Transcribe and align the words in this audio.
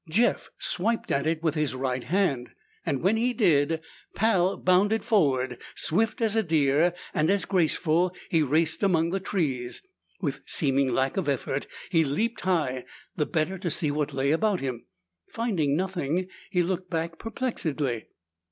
Jeff 0.09 0.49
swiped 0.57 1.11
at 1.11 1.27
it 1.27 1.43
with 1.43 1.53
his 1.53 1.75
right 1.75 2.05
hand. 2.05 2.49
When 2.91 3.17
he 3.17 3.33
did, 3.33 3.81
Pal 4.15 4.57
bounded 4.57 5.03
forward. 5.03 5.61
Swift 5.75 6.21
as 6.21 6.35
a 6.35 6.41
deer, 6.41 6.95
and 7.13 7.29
as 7.29 7.45
graceful, 7.45 8.11
he 8.27 8.41
raced 8.41 8.81
among 8.81 9.11
the 9.11 9.19
trees. 9.19 9.83
With 10.19 10.39
seeming 10.47 10.91
lack 10.91 11.17
of 11.17 11.29
effort, 11.29 11.67
he 11.91 12.03
leaped 12.03 12.41
high, 12.41 12.85
the 13.15 13.27
better 13.27 13.59
to 13.59 13.69
see 13.69 13.91
what 13.91 14.11
lay 14.11 14.31
about 14.31 14.59
him. 14.59 14.87
Finding 15.29 15.75
nothing, 15.77 16.27
he 16.49 16.63
looked 16.63 16.89
back 16.89 17.19
perplexedly. 17.19 18.07